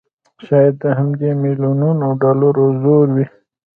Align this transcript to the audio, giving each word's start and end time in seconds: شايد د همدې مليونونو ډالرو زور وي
شايد 0.45 0.75
د 0.83 0.85
همدې 0.99 1.29
مليونونو 1.41 2.07
ډالرو 2.21 2.65
زور 2.81 3.07
وي 3.15 3.25